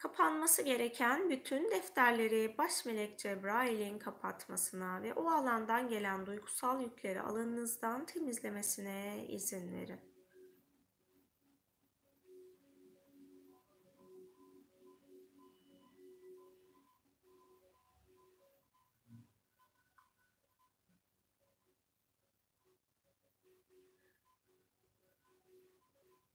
kapanması 0.00 0.62
gereken 0.62 1.30
bütün 1.30 1.70
defterleri 1.70 2.58
baş 2.58 2.84
melek 2.84 3.18
Cebrail'in 3.18 3.98
kapatmasına 3.98 5.02
ve 5.02 5.14
o 5.14 5.30
alandan 5.30 5.88
gelen 5.88 6.26
duygusal 6.26 6.82
yükleri 6.82 7.20
alanınızdan 7.20 8.06
temizlemesine 8.06 9.26
izin 9.28 9.72
verin. 9.72 10.00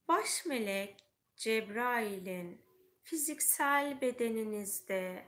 Baş 0.08 0.46
melek 0.46 1.04
Cebrail'in 1.36 2.65
fiziksel 3.06 4.00
bedeninizde 4.00 5.24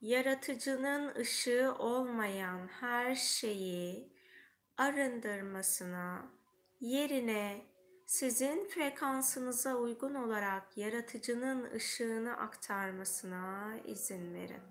yaratıcının 0.00 1.14
ışığı 1.14 1.74
olmayan 1.78 2.68
her 2.68 3.14
şeyi 3.14 4.12
arındırmasına, 4.76 6.26
yerine 6.80 7.62
sizin 8.06 8.68
frekansınıza 8.68 9.74
uygun 9.74 10.14
olarak 10.14 10.76
yaratıcının 10.76 11.70
ışığını 11.70 12.36
aktarmasına 12.36 13.76
izin 13.84 14.34
verin. 14.34 14.62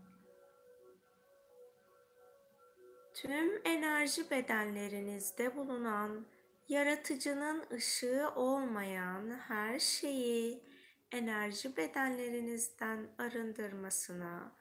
Tüm 3.14 3.62
enerji 3.66 4.30
bedenlerinizde 4.30 5.56
bulunan 5.56 6.26
yaratıcının 6.70 7.66
ışığı 7.72 8.30
olmayan 8.36 9.40
her 9.48 9.80
şeyi 9.80 10.75
enerji 11.16 11.78
bedenlerinizden 11.78 13.08
arındırmasına 13.18 14.56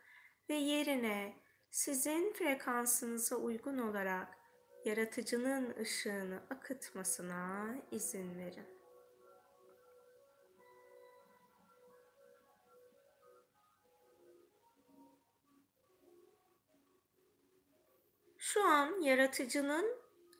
ve 0.48 0.54
yerine 0.54 1.36
sizin 1.70 2.32
frekansınıza 2.32 3.36
uygun 3.36 3.78
olarak 3.78 4.38
yaratıcının 4.84 5.74
ışığını 5.80 6.42
akıtmasına 6.50 7.74
izin 7.90 8.38
verin. 8.38 8.66
Şu 18.38 18.64
an 18.64 19.00
yaratıcının 19.02 19.96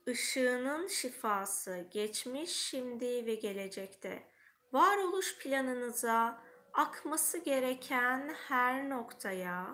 ışığının 0.09 0.87
şifası 0.87 1.87
geçmiş, 1.91 2.51
şimdi 2.51 3.27
ve 3.27 3.35
gelecekte 3.35 4.34
varoluş 4.75 5.39
planınıza 5.39 6.39
akması 6.73 7.39
gereken 7.39 8.35
her 8.49 8.91
noktaya 8.91 9.67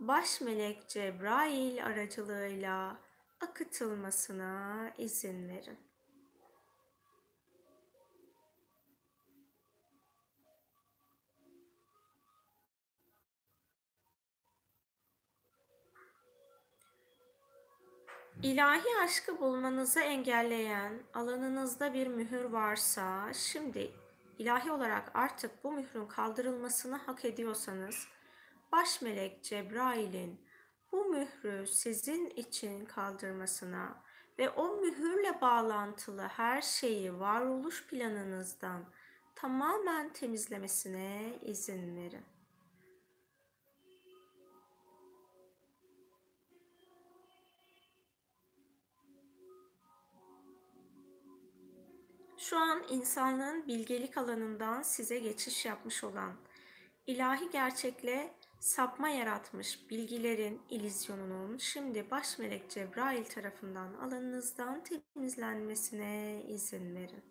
baş 0.00 0.40
melek 0.40 0.88
Cebrail 0.88 1.86
aracılığıyla 1.86 2.96
akıtılmasına 3.40 4.90
izin 4.98 5.48
verin. 5.48 5.78
İlahi 18.42 19.02
aşkı 19.04 19.40
bulmanızı 19.40 20.00
engelleyen 20.00 21.02
alanınızda 21.14 21.94
bir 21.94 22.06
mühür 22.06 22.44
varsa 22.44 23.32
şimdi 23.34 24.05
ilahi 24.38 24.72
olarak 24.72 25.10
artık 25.14 25.64
bu 25.64 25.72
mührün 25.72 26.06
kaldırılmasını 26.06 26.96
hak 26.96 27.24
ediyorsanız 27.24 28.08
baş 28.72 29.02
melek 29.02 29.44
Cebrail'in 29.44 30.40
bu 30.92 31.04
mührü 31.04 31.66
sizin 31.66 32.30
için 32.30 32.84
kaldırmasına 32.84 34.02
ve 34.38 34.50
o 34.50 34.76
mühürle 34.76 35.40
bağlantılı 35.40 36.22
her 36.22 36.62
şeyi 36.62 37.20
varoluş 37.20 37.86
planınızdan 37.86 38.84
tamamen 39.34 40.12
temizlemesine 40.12 41.38
izin 41.42 41.96
verin. 41.96 42.35
Şu 52.50 52.58
an 52.58 52.82
insanlığın 52.88 53.66
bilgelik 53.66 54.18
alanından 54.18 54.82
size 54.82 55.18
geçiş 55.18 55.64
yapmış 55.64 56.04
olan 56.04 56.32
ilahi 57.06 57.50
gerçekle 57.50 58.34
sapma 58.60 59.08
yaratmış 59.08 59.90
bilgilerin 59.90 60.62
ilizyonunun 60.70 61.58
şimdi 61.58 62.10
baş 62.10 62.38
melek 62.38 62.70
Cebrail 62.70 63.24
tarafından 63.24 63.94
alanınızdan 63.94 64.84
temizlenmesine 64.84 66.42
izin 66.48 66.94
verin. 66.94 67.24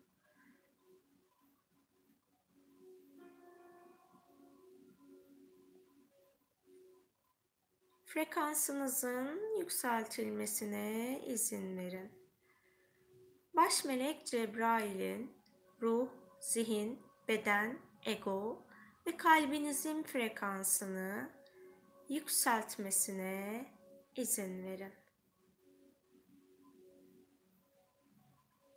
Frekansınızın 8.06 9.60
yükseltilmesine 9.60 11.21
izin 11.28 11.78
verin. 11.78 12.25
Baş 13.56 13.86
melek 13.86 14.26
Cebrail'in 14.26 15.34
ruh, 15.82 16.10
zihin, 16.39 17.04
beden, 17.28 17.80
ego 18.06 18.65
ve 19.08 19.18
kalbinizin 19.18 20.04
frekansını 20.04 21.30
yükseltmesine 22.10 23.65
izin 24.15 24.63
verin. 24.63 24.94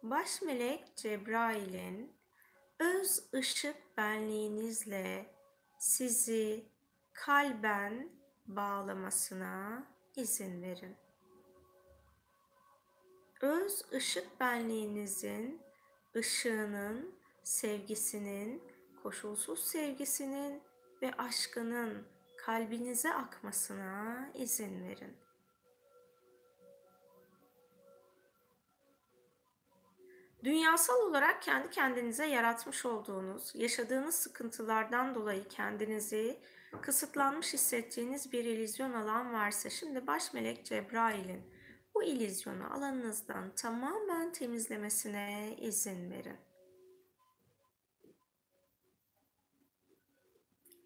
Baş 0.03 0.43
melek 0.43 0.97
Cebrail'in 0.97 2.17
öz 2.79 3.25
ışık 3.35 3.97
benliğinizle 3.97 5.35
sizi 5.79 6.69
kalben 7.13 8.13
bağlamasına 8.47 9.87
izin 10.17 10.63
verin. 10.63 11.08
Öz 13.41 13.85
ışık 13.93 14.41
benliğinizin 14.41 15.61
ışığının, 16.17 17.15
sevgisinin 17.45 18.63
koşulsuz 19.03 19.67
sevgisinin 19.67 20.63
ve 21.03 21.13
aşkının 21.19 22.07
kalbinize 22.37 23.15
akmasına 23.15 24.31
izin 24.35 24.89
verin. 24.89 25.17
Dünyasal 30.45 31.01
olarak 31.01 31.43
kendi 31.43 31.71
kendinize 31.71 32.27
yaratmış 32.27 32.87
olduğunuz, 32.87 33.53
yaşadığınız 33.55 34.15
sıkıntılardan 34.15 35.15
dolayı 35.15 35.49
kendinizi 35.49 36.39
kısıtlanmış 36.83 37.53
hissettiğiniz 37.53 38.33
bir 38.33 38.45
ilizyon 38.45 38.93
alan 38.93 39.33
varsa 39.33 39.71
şimdi 39.71 40.07
baş 40.07 40.35
melek 40.35 40.65
Cebrail'in 40.65 41.58
bu 41.99 42.03
ilizyonu 42.03 42.75
alanınızdan 42.75 43.55
tamamen 43.55 44.33
temizlemesine 44.33 45.57
izin 45.61 46.11
verin. 46.11 46.37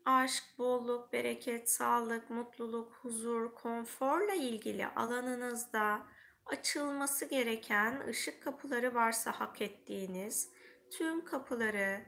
aşk, 0.05 0.45
bolluk, 0.59 1.13
bereket, 1.13 1.71
sağlık, 1.71 2.31
mutluluk, 2.31 2.93
huzur, 2.93 3.55
konforla 3.55 4.35
ilgili 4.35 4.87
alanınızda 4.87 6.03
açılması 6.47 7.25
gereken 7.25 8.07
ışık 8.09 8.43
kapıları 8.43 8.95
varsa 8.95 9.33
hak 9.33 9.63
ettiğiniz 9.63 10.51
tüm 10.91 11.25
kapıları 11.25 12.03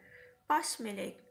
baş 0.49 0.81
melek 0.81 1.25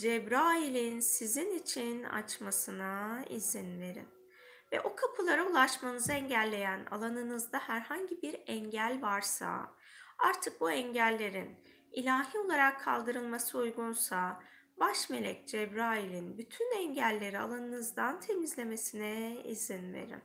Cebrail'in 0.00 1.00
sizin 1.00 1.58
için 1.58 2.04
açmasına 2.04 3.24
izin 3.30 3.80
verin. 3.80 4.13
Ve 4.74 4.80
o 4.80 4.96
kapılara 4.96 5.46
ulaşmanızı 5.46 6.12
engelleyen 6.12 6.86
alanınızda 6.90 7.58
herhangi 7.58 8.22
bir 8.22 8.42
engel 8.46 9.02
varsa 9.02 9.74
artık 10.18 10.60
bu 10.60 10.70
engellerin 10.70 11.56
ilahi 11.92 12.38
olarak 12.38 12.80
kaldırılması 12.80 13.58
uygunsa 13.58 14.42
baş 14.80 15.10
melek 15.10 15.48
Cebrail'in 15.48 16.38
bütün 16.38 16.76
engelleri 16.76 17.38
alanınızdan 17.38 18.20
temizlemesine 18.20 19.42
izin 19.44 19.94
verin. 19.94 20.22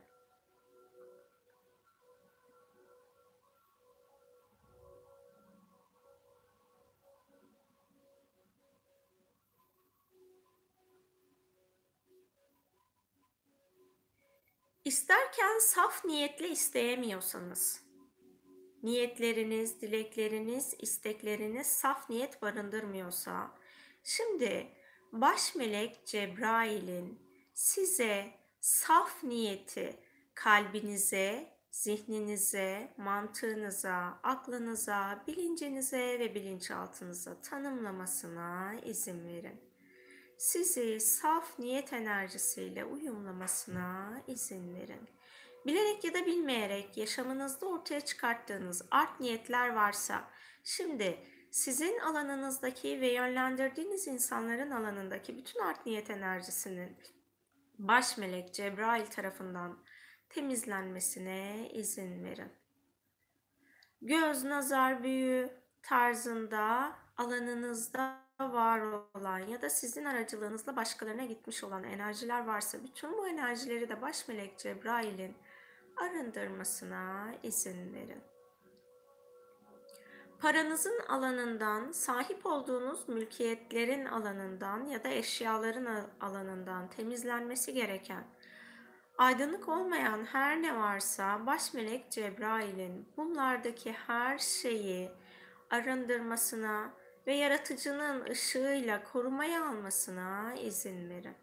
İsterken 15.00 15.58
saf 15.58 16.04
niyetle 16.04 16.48
isteyemiyorsanız, 16.48 17.82
niyetleriniz, 18.82 19.80
dilekleriniz, 19.80 20.74
istekleriniz 20.78 21.66
saf 21.66 22.10
niyet 22.10 22.42
barındırmıyorsa, 22.42 23.50
Şimdi 24.04 24.66
baş 25.12 25.54
melek 25.54 26.06
Cebrail'in 26.06 27.18
size 27.54 28.30
saf 28.60 29.24
niyeti 29.24 29.96
kalbinize, 30.34 31.56
zihninize, 31.70 32.94
mantığınıza, 32.96 34.20
aklınıza, 34.22 35.24
bilincinize 35.26 36.18
ve 36.18 36.34
bilinçaltınıza 36.34 37.42
tanımlamasına 37.42 38.74
izin 38.84 39.28
verin. 39.28 39.69
Sizi 40.40 41.00
saf 41.00 41.58
niyet 41.58 41.92
enerjisiyle 41.92 42.84
uyumlamasına 42.84 44.22
izin 44.26 44.74
verin. 44.74 45.08
Bilerek 45.66 46.04
ya 46.04 46.14
da 46.14 46.26
bilmeyerek 46.26 46.96
yaşamınızda 46.96 47.66
ortaya 47.66 48.00
çıkarttığınız 48.00 48.82
art 48.90 49.20
niyetler 49.20 49.68
varsa 49.68 50.30
şimdi 50.64 51.18
sizin 51.50 51.98
alanınızdaki 51.98 53.00
ve 53.00 53.12
yönlendirdiğiniz 53.12 54.06
insanların 54.06 54.70
alanındaki 54.70 55.36
bütün 55.36 55.60
art 55.60 55.86
niyet 55.86 56.10
enerjisinin 56.10 56.96
baş 57.78 58.18
melek 58.18 58.54
Cebrail 58.54 59.06
tarafından 59.06 59.78
temizlenmesine 60.28 61.70
izin 61.72 62.24
verin. 62.24 62.52
Göz, 64.02 64.44
nazar, 64.44 65.02
büyü 65.02 65.50
tarzında 65.82 66.92
alanınızda 67.16 68.29
var 68.40 68.80
olan 69.14 69.38
ya 69.38 69.62
da 69.62 69.70
sizin 69.70 70.04
aracılığınızla 70.04 70.76
başkalarına 70.76 71.24
gitmiş 71.24 71.64
olan 71.64 71.84
enerjiler 71.84 72.46
varsa 72.46 72.78
bütün 72.84 73.18
bu 73.18 73.28
enerjileri 73.28 73.88
de 73.88 74.02
baş 74.02 74.28
melek 74.28 74.58
Cebrail'in 74.58 75.36
arındırmasına 75.96 77.34
izin 77.42 77.94
verin. 77.94 78.22
Paranızın 80.40 81.00
alanından, 81.08 81.92
sahip 81.92 82.46
olduğunuz 82.46 83.08
mülkiyetlerin 83.08 84.06
alanından 84.06 84.86
ya 84.86 85.04
da 85.04 85.08
eşyaların 85.08 86.10
alanından 86.20 86.90
temizlenmesi 86.90 87.74
gereken 87.74 88.24
Aydınlık 89.20 89.68
olmayan 89.68 90.24
her 90.24 90.62
ne 90.62 90.76
varsa 90.76 91.46
baş 91.46 91.74
melek 91.74 92.10
Cebrail'in 92.10 93.08
bunlardaki 93.16 93.92
her 93.92 94.38
şeyi 94.38 95.10
arındırmasına 95.70 96.90
ve 97.30 97.34
yaratıcının 97.34 98.24
ışığıyla 98.30 99.04
korumaya 99.04 99.68
almasına 99.68 100.54
izin 100.54 101.10
verin. 101.10 101.34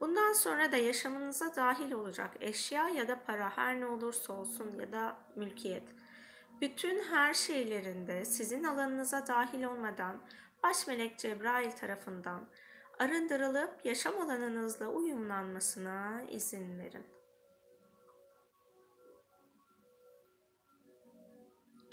Bundan 0.00 0.32
sonra 0.32 0.72
da 0.72 0.76
yaşamınıza 0.76 1.56
dahil 1.56 1.92
olacak 1.92 2.30
eşya 2.40 2.88
ya 2.88 3.08
da 3.08 3.24
para 3.24 3.56
her 3.56 3.80
ne 3.80 3.86
olursa 3.86 4.32
olsun 4.32 4.78
ya 4.80 4.92
da 4.92 5.16
mülkiyet. 5.36 5.82
Bütün 6.60 7.02
her 7.02 7.34
şeylerinde 7.34 8.24
sizin 8.24 8.64
alanınıza 8.64 9.26
dahil 9.26 9.64
olmadan 9.64 10.22
baş 10.62 10.86
melek 10.86 11.18
Cebrail 11.18 11.70
tarafından 11.70 12.46
arındırılıp 12.98 13.84
yaşam 13.84 14.20
alanınızla 14.20 14.86
uyumlanmasına 14.86 16.22
izin 16.30 16.78
verin. 16.78 17.06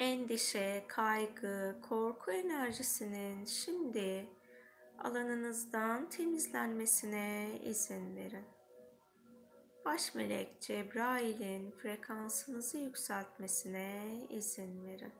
Endişe, 0.01 0.83
kaygı, 0.87 1.75
korku 1.89 2.31
enerjisinin 2.31 3.45
şimdi 3.45 4.29
alanınızdan 4.97 6.09
temizlenmesine 6.09 7.59
izin 7.63 8.15
verin. 8.15 8.45
Baş 9.85 10.15
melek 10.15 10.61
Cebrail'in 10.61 11.71
frekansınızı 11.71 12.77
yükseltmesine 12.77 14.17
izin 14.29 14.85
verin. 14.85 15.13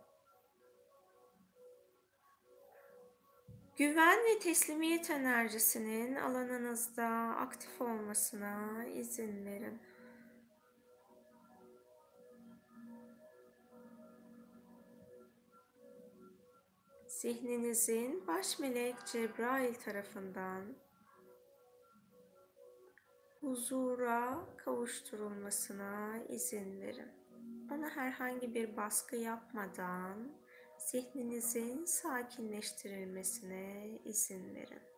Güven 3.77 4.19
ve 4.19 4.39
teslimiyet 4.39 5.09
enerjisinin 5.09 6.15
alanınızda 6.15 7.07
aktif 7.37 7.81
olmasına 7.81 8.85
izin 8.85 9.45
verin. 9.45 9.90
Zihninizin 17.21 18.27
baş 18.27 18.59
melek 18.59 18.95
Cebrail 19.05 19.73
tarafından 19.73 20.63
huzura 23.41 24.39
kavuşturulmasına 24.57 26.23
izin 26.29 26.81
verin. 26.81 27.11
Ona 27.71 27.89
herhangi 27.89 28.55
bir 28.55 28.77
baskı 28.77 29.15
yapmadan 29.15 30.31
zihninizin 30.77 31.85
sakinleştirilmesine 31.85 33.99
izin 34.05 34.55
verin. 34.55 34.90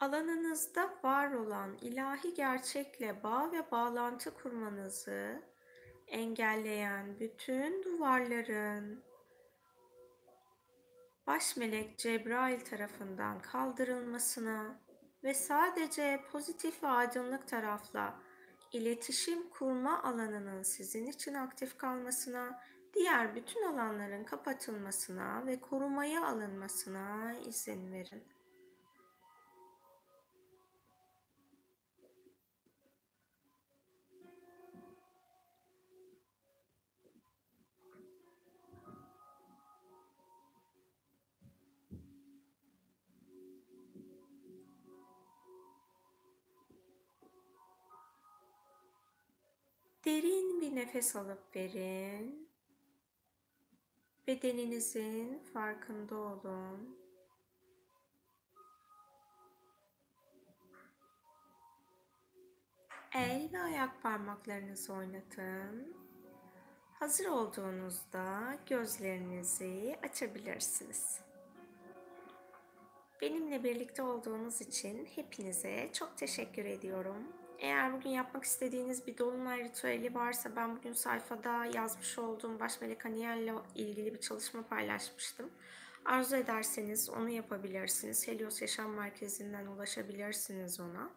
Alanınızda 0.00 0.94
var 1.04 1.32
olan 1.32 1.76
ilahi 1.80 2.34
gerçekle 2.34 3.22
bağ 3.22 3.52
ve 3.52 3.70
bağlantı 3.70 4.34
kurmanızı 4.34 5.42
engelleyen 6.06 7.20
bütün 7.20 7.82
duvarların 7.82 9.04
baş 11.26 11.56
melek 11.56 11.98
Cebrail 11.98 12.60
tarafından 12.60 13.42
kaldırılmasına 13.42 14.80
ve 15.24 15.34
sadece 15.34 16.20
pozitif 16.32 16.82
ve 16.82 16.88
aydınlık 16.88 17.48
tarafla 17.48 18.20
iletişim 18.72 19.50
kurma 19.50 20.02
alanının 20.02 20.62
sizin 20.62 21.06
için 21.06 21.34
aktif 21.34 21.78
kalmasına, 21.78 22.62
diğer 22.94 23.34
bütün 23.34 23.62
alanların 23.62 24.24
kapatılmasına 24.24 25.46
ve 25.46 25.60
korumaya 25.60 26.26
alınmasına 26.26 27.34
izin 27.46 27.92
verin. 27.92 28.37
Derin 50.08 50.60
bir 50.60 50.76
nefes 50.76 51.16
alıp 51.16 51.56
verin. 51.56 52.48
Bedeninizin 54.26 55.38
farkında 55.52 56.16
olun. 56.16 56.98
El 63.14 63.48
ve 63.52 63.60
ayak 63.60 64.02
parmaklarınızı 64.02 64.92
oynatın. 64.92 65.96
Hazır 66.98 67.26
olduğunuzda 67.26 68.58
gözlerinizi 68.66 69.98
açabilirsiniz. 70.02 71.20
Benimle 73.20 73.64
birlikte 73.64 74.02
olduğunuz 74.02 74.60
için 74.60 75.08
hepinize 75.14 75.90
çok 75.92 76.16
teşekkür 76.16 76.64
ediyorum. 76.64 77.47
Eğer 77.58 77.92
bugün 77.92 78.10
yapmak 78.10 78.44
istediğiniz 78.44 79.06
bir 79.06 79.18
dolunay 79.18 79.64
ritüeli 79.64 80.14
varsa 80.14 80.56
ben 80.56 80.76
bugün 80.76 80.92
sayfada 80.92 81.64
yazmış 81.64 82.18
olduğum 82.18 82.60
Baş 82.60 82.80
Melek 82.80 83.04
ile 83.04 83.54
ilgili 83.74 84.14
bir 84.14 84.20
çalışma 84.20 84.62
paylaşmıştım. 84.62 85.50
Arzu 86.04 86.36
ederseniz 86.36 87.10
onu 87.10 87.28
yapabilirsiniz. 87.28 88.28
Helios 88.28 88.62
Yaşam 88.62 88.90
Merkezi'nden 88.90 89.66
ulaşabilirsiniz 89.66 90.80
ona. 90.80 91.10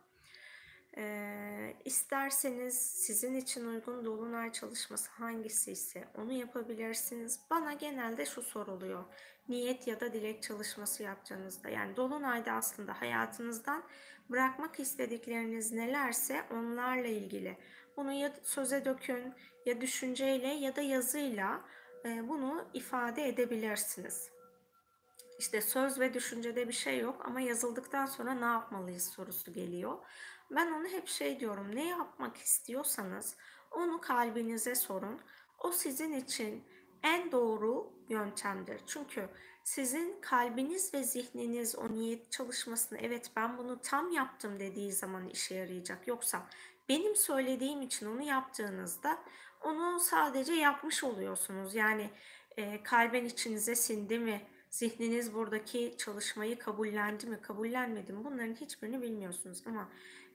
Ee, 0.97 1.60
isterseniz 1.91 2.77
sizin 2.77 3.35
için 3.35 3.65
uygun 3.65 4.05
dolunay 4.05 4.51
çalışması 4.51 5.11
hangisi 5.11 5.71
ise 5.71 6.07
onu 6.17 6.31
yapabilirsiniz. 6.33 7.39
Bana 7.49 7.73
genelde 7.73 8.25
şu 8.25 8.41
soruluyor. 8.41 9.03
Niyet 9.49 9.87
ya 9.87 9.99
da 9.99 10.13
dilek 10.13 10.43
çalışması 10.43 11.03
yapacağınızda. 11.03 11.69
Yani 11.69 11.95
dolunayda 11.95 12.51
aslında 12.51 13.01
hayatınızdan 13.01 13.83
bırakmak 14.29 14.79
istedikleriniz 14.79 15.71
nelerse 15.71 16.43
onlarla 16.51 17.07
ilgili. 17.07 17.57
Bunu 17.97 18.11
ya 18.11 18.33
söze 18.43 18.85
dökün 18.85 19.33
ya 19.65 19.81
düşünceyle 19.81 20.47
ya 20.47 20.75
da 20.75 20.81
yazıyla 20.81 21.61
e, 22.05 22.27
bunu 22.27 22.65
ifade 22.73 23.27
edebilirsiniz. 23.27 24.29
İşte 25.39 25.61
söz 25.61 25.99
ve 25.99 26.13
düşüncede 26.13 26.67
bir 26.67 26.73
şey 26.73 26.99
yok 26.99 27.25
ama 27.25 27.41
yazıldıktan 27.41 28.05
sonra 28.05 28.33
ne 28.33 28.45
yapmalıyız 28.45 29.09
sorusu 29.09 29.53
geliyor. 29.53 29.97
Ben 30.55 30.71
onu 30.71 30.87
hep 30.87 31.07
şey 31.07 31.39
diyorum. 31.39 31.75
Ne 31.75 31.87
yapmak 31.87 32.37
istiyorsanız 32.37 33.35
onu 33.71 34.01
kalbinize 34.01 34.75
sorun. 34.75 35.21
O 35.59 35.71
sizin 35.71 36.13
için 36.13 36.63
en 37.03 37.31
doğru 37.31 37.93
yöntemdir. 38.09 38.81
Çünkü 38.87 39.29
sizin 39.63 40.21
kalbiniz 40.21 40.93
ve 40.93 41.03
zihniniz 41.03 41.75
o 41.75 41.93
niyet 41.93 42.31
çalışmasını 42.31 42.99
evet 42.99 43.31
ben 43.35 43.57
bunu 43.57 43.81
tam 43.81 44.11
yaptım 44.11 44.59
dediği 44.59 44.91
zaman 44.91 45.27
işe 45.27 45.55
yarayacak. 45.55 46.07
Yoksa 46.07 46.47
benim 46.89 47.15
söylediğim 47.15 47.81
için 47.81 48.05
onu 48.05 48.21
yaptığınızda 48.21 49.17
onu 49.61 49.99
sadece 49.99 50.53
yapmış 50.53 51.03
oluyorsunuz. 51.03 51.75
Yani 51.75 52.09
e, 52.57 52.83
kalben 52.83 53.25
içinize 53.25 53.75
sindi 53.75 54.19
mi? 54.19 54.41
Zihniniz 54.71 55.33
buradaki 55.33 55.95
çalışmayı 55.97 56.59
kabullendi 56.59 57.27
mi, 57.27 57.41
kabullenmedi 57.41 58.13
mi? 58.13 58.23
Bunların 58.23 58.55
hiçbirini 58.55 59.01
bilmiyorsunuz 59.01 59.63
ama 59.65 59.89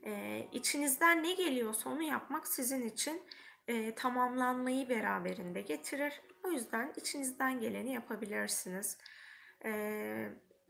e, 0.05 0.43
içinizden 0.51 1.23
ne 1.23 1.33
geliyorsa 1.33 1.89
onu 1.89 2.01
yapmak 2.01 2.47
sizin 2.47 2.87
için 2.87 3.21
e, 3.67 3.95
tamamlanmayı 3.95 4.89
beraberinde 4.89 5.61
getirir. 5.61 6.21
O 6.43 6.51
yüzden 6.51 6.93
içinizden 6.97 7.59
geleni 7.59 7.93
yapabilirsiniz. 7.93 8.97
E, 9.65 9.71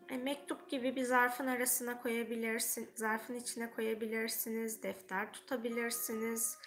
e, 0.09 0.17
mektup 0.17 0.69
gibi 0.69 0.95
bir 0.95 1.03
zarfın 1.03 1.47
arasına 1.47 2.01
koyabilirsiniz, 2.01 2.89
zarfın 2.95 3.35
içine 3.35 3.71
koyabilirsiniz, 3.71 4.83
defter 4.83 5.33
tutabilirsiniz, 5.33 6.57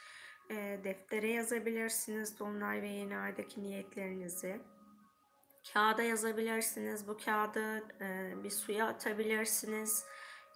e, 0.50 0.80
deftere 0.84 1.28
yazabilirsiniz 1.32 2.38
dolunay 2.38 2.82
ve 2.82 2.88
yeni 2.88 3.16
aydaki 3.16 3.62
niyetlerinizi. 3.62 4.60
Kağıda 5.73 6.03
yazabilirsiniz, 6.03 7.09
bu 7.09 7.16
kağıdı 7.16 7.79
e, 8.01 8.35
bir 8.44 8.51
suya 8.51 8.87
atabilirsiniz 8.87 10.05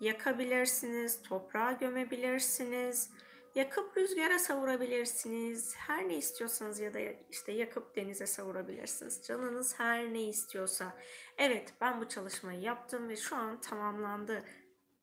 yakabilirsiniz, 0.00 1.22
toprağa 1.22 1.72
gömebilirsiniz, 1.72 3.10
yakıp 3.54 3.96
rüzgara 3.96 4.38
savurabilirsiniz. 4.38 5.74
Her 5.76 6.08
ne 6.08 6.16
istiyorsanız 6.16 6.80
ya 6.80 6.94
da 6.94 6.98
işte 7.30 7.52
yakıp 7.52 7.96
denize 7.96 8.26
savurabilirsiniz. 8.26 9.22
Canınız 9.26 9.78
her 9.78 10.12
ne 10.12 10.22
istiyorsa. 10.22 10.96
Evet 11.38 11.74
ben 11.80 12.00
bu 12.00 12.08
çalışmayı 12.08 12.60
yaptım 12.60 13.08
ve 13.08 13.16
şu 13.16 13.36
an 13.36 13.60
tamamlandı 13.60 14.44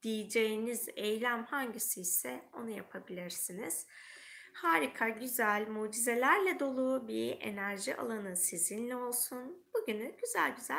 diyeceğiniz 0.04 0.90
eylem 0.96 1.44
hangisi 1.44 2.02
ise 2.02 2.42
onu 2.54 2.70
yapabilirsiniz. 2.70 3.88
Harika, 4.54 5.10
güzel, 5.10 5.68
mucizelerle 5.68 6.60
dolu 6.60 7.08
bir 7.08 7.42
enerji 7.42 7.96
alanı 7.96 8.38
sizinle 8.38 8.96
olsun. 8.96 9.66
Bugünü 9.82 10.12
güzel 10.22 10.56
güzel 10.56 10.78